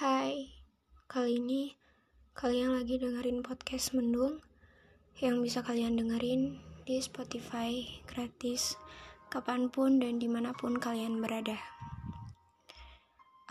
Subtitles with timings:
[0.00, 0.48] Hai,
[1.12, 1.76] kali ini
[2.32, 4.40] kalian lagi dengerin podcast Mendung
[5.20, 6.56] yang bisa kalian dengerin
[6.88, 8.80] di Spotify gratis
[9.28, 11.60] kapan pun dan di mana pun kalian berada.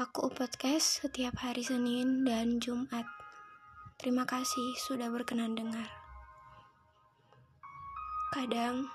[0.02, 3.06] Aku podcast setiap hari Senin dan Jumat.
[4.02, 5.86] Terima kasih sudah berkenan dengar.
[8.34, 8.90] Kadang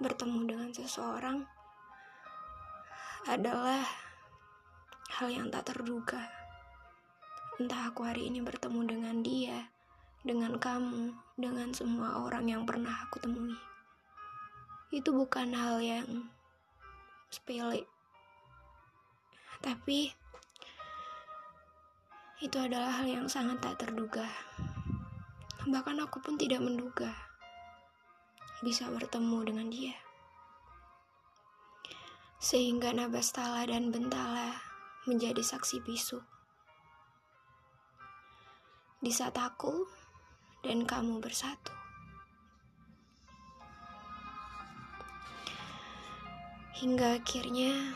[0.00, 1.44] bertemu dengan seseorang
[3.28, 3.84] adalah
[5.12, 6.37] hal yang tak terduga.
[7.58, 9.66] Entah aku hari ini bertemu dengan dia,
[10.22, 13.58] dengan kamu, dengan semua orang yang pernah aku temui.
[14.94, 16.30] Itu bukan hal yang
[17.34, 17.82] sepele.
[19.58, 20.14] Tapi
[22.38, 24.30] itu adalah hal yang sangat tak terduga.
[25.66, 27.10] Bahkan aku pun tidak menduga
[28.62, 29.98] bisa bertemu dengan dia.
[32.38, 34.62] Sehingga Nabastala dan Bentala
[35.10, 36.37] menjadi saksi bisu.
[38.98, 39.86] Di saat aku
[40.66, 41.70] dan kamu bersatu.
[46.82, 47.94] Hingga akhirnya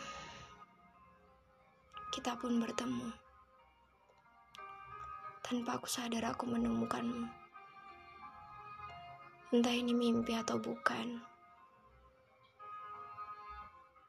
[2.15, 3.11] kita pun bertemu.
[5.43, 7.27] Tanpa aku sadar aku menemukanmu.
[9.51, 11.19] Entah ini mimpi atau bukan.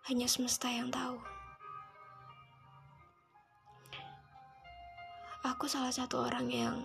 [0.05, 1.32] Hanya semesta yang tahu.
[5.43, 6.75] Aku salah satu orang yang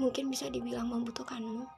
[0.00, 1.68] mungkin bisa dibilang membutuhkanmu.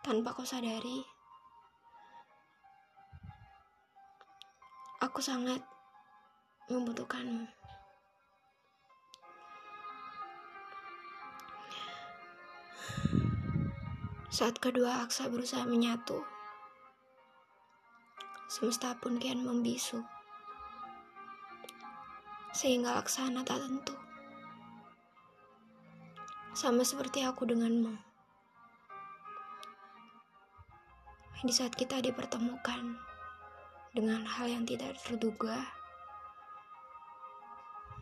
[0.00, 1.04] Tanpa kau sadari,
[5.04, 5.60] aku sangat
[6.72, 7.44] membutuhkanmu.
[14.32, 16.24] Saat kedua aksa berusaha menyatu,
[18.46, 20.06] semesta pun kian membisu.
[22.54, 23.94] Sehingga laksana tak tentu.
[26.54, 27.92] Sama seperti aku denganmu.
[31.42, 32.96] Di saat kita dipertemukan
[33.92, 35.66] dengan hal yang tidak terduga,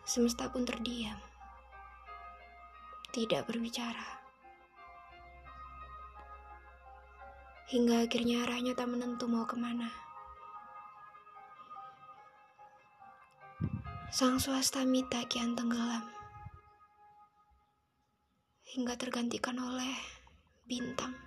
[0.04, 1.18] semesta pun terdiam.
[3.10, 4.22] Tidak berbicara.
[7.64, 10.03] Hingga akhirnya arahnya tak menentu mau ke mana.
[14.14, 16.06] Sang swasta mita kian tenggelam
[18.70, 19.90] hingga tergantikan oleh
[20.70, 21.18] bintang.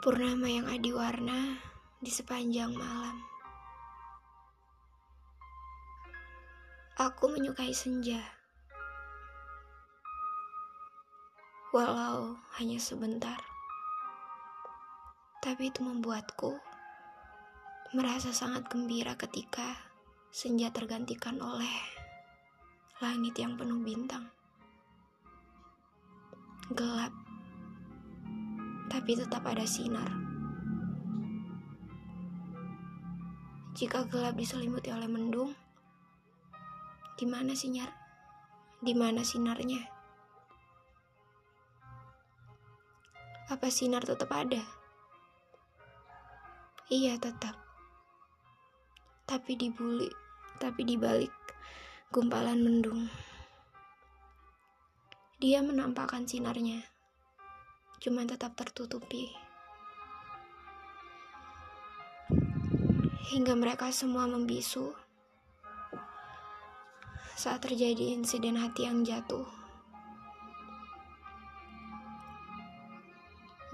[0.00, 1.60] Purnama yang adi warna
[2.00, 3.20] di sepanjang malam.
[6.96, 8.24] Aku menyukai senja.
[11.76, 13.36] Walau hanya sebentar.
[15.44, 16.67] Tapi itu membuatku
[17.88, 19.64] merasa sangat gembira ketika
[20.28, 21.72] senja tergantikan oleh
[23.00, 24.28] langit yang penuh bintang.
[26.68, 27.16] Gelap,
[28.92, 30.04] tapi tetap ada sinar.
[33.72, 35.56] Jika gelap diselimuti oleh mendung,
[37.16, 37.88] di mana sinar?
[38.84, 39.80] Di mana sinarnya?
[43.48, 44.60] Apa sinar tetap ada?
[46.92, 47.67] Iya, tetap
[49.28, 50.08] tapi dibuli,
[50.56, 51.28] tapi dibalik
[52.08, 53.12] gumpalan mendung.
[55.36, 56.80] Dia menampakkan sinarnya,
[58.00, 59.28] cuman tetap tertutupi.
[63.28, 64.96] Hingga mereka semua membisu
[67.36, 69.44] saat terjadi insiden hati yang jatuh.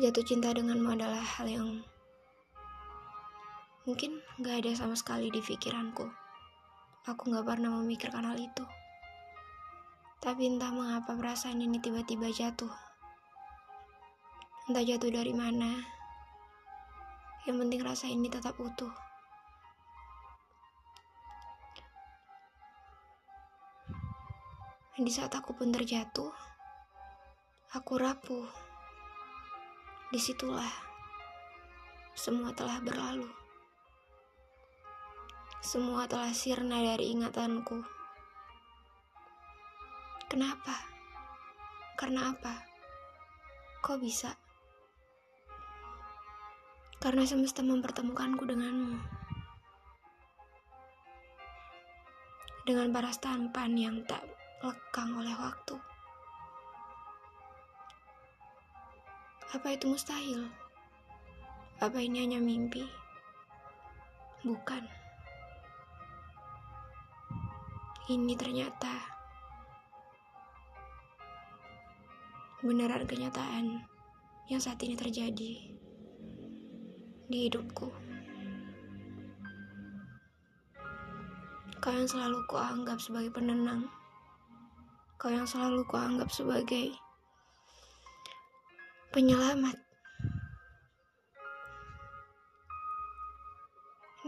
[0.03, 1.69] Jatuh cinta denganmu adalah hal yang
[3.85, 6.09] Mungkin gak ada sama sekali di pikiranku.
[7.05, 8.65] Aku gak pernah memikirkan hal itu.
[10.25, 12.73] Tapi entah mengapa perasaan ini tiba-tiba jatuh.
[14.73, 15.85] Entah jatuh dari mana.
[17.45, 18.89] Yang penting rasa ini tetap utuh.
[24.97, 26.33] Di saat aku pun terjatuh,
[27.77, 28.49] aku rapuh.
[30.09, 30.73] Di situlah
[32.17, 33.44] semua telah berlalu.
[35.65, 37.81] Semua telah sirna dari ingatanku.
[40.29, 40.77] Kenapa?
[41.97, 42.53] Karena apa?
[43.81, 44.29] Kok bisa?
[47.01, 49.01] Karena semesta mempertemukanku denganmu.
[52.69, 54.21] Dengan paras tampan yang tak
[54.61, 55.81] lekang oleh waktu.
[59.57, 60.45] Apa itu mustahil?
[61.81, 62.85] Apa ini hanya mimpi?
[64.45, 65.04] Bukan.
[68.05, 68.93] Ini ternyata
[72.61, 73.81] beneran kenyataan
[74.53, 75.53] yang saat ini terjadi
[77.33, 77.89] di hidupku.
[81.81, 83.89] Kau yang selalu kuanggap sebagai penenang.
[85.17, 86.93] Kau yang selalu kuanggap sebagai
[89.17, 89.81] penyelamat.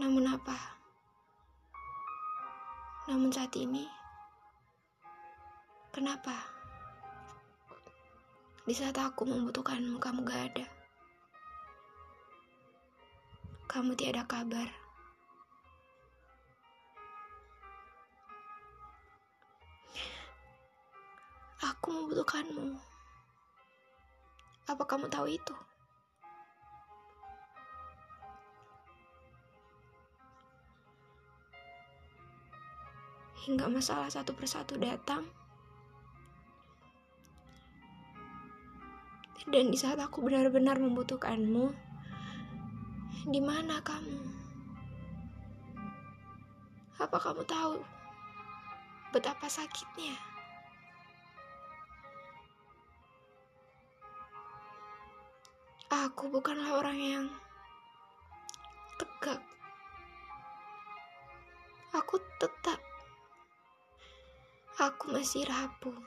[0.01, 0.76] Namun apa?
[3.07, 3.87] Namun saat ini,
[5.95, 6.35] kenapa?
[8.67, 10.67] Di saat aku membutuhkanmu, kamu gak ada.
[13.71, 14.67] Kamu tiada kabar.
[21.63, 22.75] Aku membutuhkanmu.
[24.67, 25.55] Apa kamu tahu itu?
[33.47, 35.23] Hingga masalah satu persatu datang.
[39.47, 41.71] Dan di saat aku benar-benar membutuhkanmu,
[43.31, 44.19] di mana kamu?
[46.99, 47.79] Apa kamu tahu
[49.15, 50.19] betapa sakitnya?
[55.87, 57.25] Aku bukanlah orang yang
[58.99, 59.39] tegak.
[61.95, 62.86] Aku tetap.
[64.87, 65.99] Aku masih rapuh.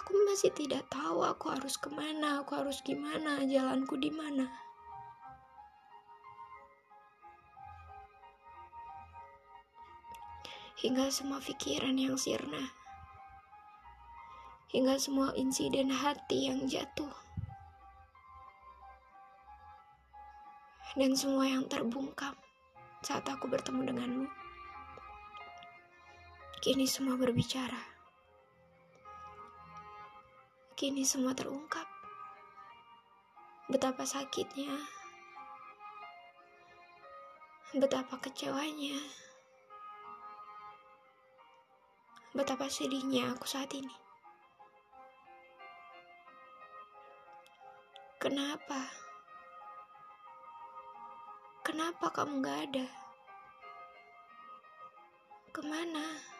[0.00, 4.48] Aku masih tidak tahu aku harus ke mana, aku harus gimana, jalanku di mana.
[10.80, 12.72] Hingga semua pikiran yang sirna.
[14.72, 17.12] Hingga semua insiden hati yang jatuh.
[20.96, 22.32] dan semua yang terbungkam
[23.04, 24.45] saat aku bertemu denganmu.
[26.56, 27.78] Kini semua berbicara.
[30.72, 31.84] Kini semua terungkap.
[33.68, 34.72] Betapa sakitnya.
[37.76, 38.96] Betapa kecewanya.
[42.32, 43.92] Betapa sedihnya aku saat ini.
[48.16, 48.80] Kenapa?
[51.60, 52.86] Kenapa kamu gak ada?
[55.52, 56.35] Ke mana?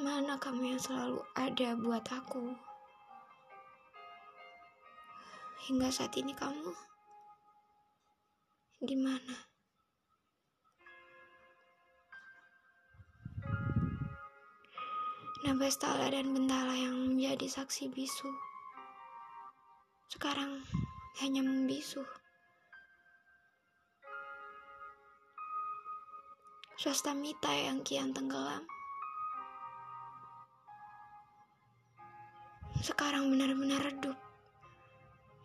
[0.00, 2.56] Ke mana kamu yang selalu ada buat aku?
[5.68, 6.72] Hingga saat ini kamu
[8.80, 9.36] di mana?
[15.44, 18.32] Nabastala dan Bentala yang menjadi saksi bisu
[20.08, 20.64] sekarang
[21.20, 22.00] hanya membisu.
[26.80, 28.79] Swasta Mita yang kian tenggelam.
[32.80, 34.16] Sekarang benar-benar redup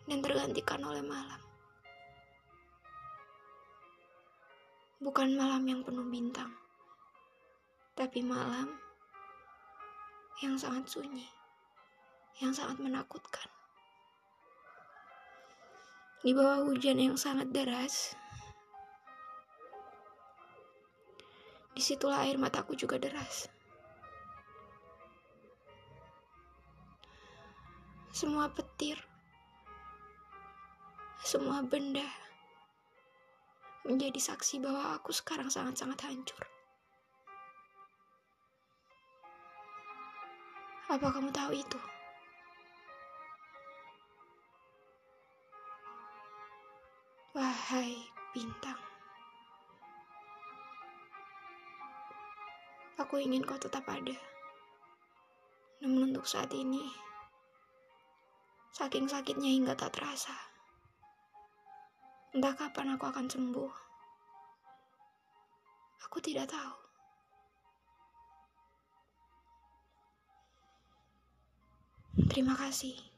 [0.08, 1.36] dan tergantikan oleh malam.
[5.04, 6.48] Bukan malam yang penuh bintang,
[7.92, 8.72] tapi malam
[10.40, 11.28] yang sangat sunyi,
[12.40, 13.52] yang sangat menakutkan.
[16.24, 18.16] Di bawah hujan yang sangat deras,
[21.76, 23.52] di situlah air mataku juga deras.
[28.16, 28.96] Semua petir,
[31.20, 32.08] semua benda
[33.84, 36.40] menjadi saksi bahwa aku sekarang sangat-sangat hancur.
[40.88, 41.76] Apa kamu tahu itu?
[47.36, 48.00] Wahai
[48.32, 48.80] bintang,
[52.96, 54.16] aku ingin kau tetap ada.
[55.84, 57.04] Namun untuk saat ini,
[58.76, 60.36] saking sakitnya hingga tak terasa.
[62.36, 63.72] Entah kapan aku akan sembuh.
[66.04, 66.76] Aku tidak tahu.
[72.28, 73.15] Terima kasih.